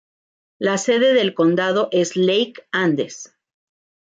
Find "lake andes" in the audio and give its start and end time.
2.15-3.37